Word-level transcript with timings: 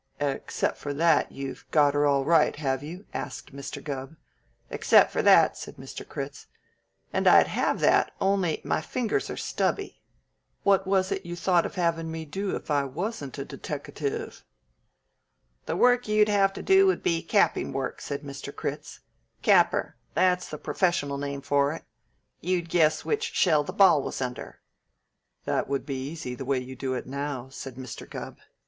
"Except 0.19 0.79
for 0.79 0.95
that, 0.95 1.31
you've 1.31 1.63
got 1.69 1.93
her 1.93 2.07
all 2.07 2.25
right, 2.25 2.55
have 2.55 2.81
you?" 2.81 3.05
asked 3.13 3.53
Mr. 3.55 3.83
Gubb. 3.83 4.15
"Except 4.71 5.11
for 5.11 5.21
that," 5.21 5.55
said 5.59 5.75
Mr. 5.75 6.09
Critz; 6.09 6.47
"and 7.13 7.27
I'd 7.27 7.45
have 7.45 7.79
that, 7.81 8.11
only 8.19 8.61
my 8.63 8.81
fingers 8.81 9.29
are 9.29 9.37
stubby." 9.37 10.01
"What 10.63 10.87
was 10.87 11.11
it 11.11 11.23
you 11.23 11.35
thought 11.35 11.67
of 11.67 11.75
having 11.75 12.09
me 12.09 12.25
do 12.25 12.55
if 12.55 12.71
I 12.71 12.83
wasn't 12.83 13.37
a 13.37 13.45
deteckative?" 13.45 14.27
asked 14.29 14.39
Mr. 14.41 14.41
Gubb. 14.41 15.67
"The 15.67 15.75
work 15.77 16.07
you'd 16.07 16.29
have 16.29 16.51
to 16.53 16.63
do 16.63 16.87
would 16.87 17.03
be 17.03 17.21
capping 17.21 17.71
work," 17.71 18.01
said 18.01 18.23
Mr. 18.23 18.55
Critz. 18.55 19.01
"Capper 19.43 19.97
that's 20.15 20.49
the 20.49 20.57
professional 20.57 21.19
name 21.19 21.41
for 21.41 21.73
it. 21.73 21.83
You'd 22.39 22.69
guess 22.69 23.05
which 23.05 23.35
shell 23.35 23.63
the 23.63 23.71
ball 23.71 24.01
was 24.01 24.19
under" 24.19 24.61
"That 25.45 25.67
would 25.67 25.85
be 25.85 26.07
easy, 26.09 26.33
the 26.33 26.43
way 26.43 26.57
you 26.57 26.75
do 26.75 26.95
it 26.95 27.05
now," 27.05 27.49
said 27.49 27.75
Mr. 27.75 28.09
Gubb. 28.09 28.39